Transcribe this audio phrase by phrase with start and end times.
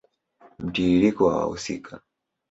[0.59, 2.01] Mtiririko wa wahusika